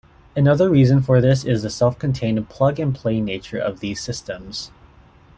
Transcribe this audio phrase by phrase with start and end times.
[0.35, 4.71] Another reason for this is the self-contained plug-and-play nature of these systems.